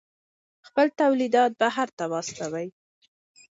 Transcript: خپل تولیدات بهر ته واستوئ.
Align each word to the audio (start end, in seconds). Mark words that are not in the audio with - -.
خپل 0.67 0.87
تولیدات 1.01 1.51
بهر 1.61 1.87
ته 1.97 2.03
واستوئ. 2.11 2.67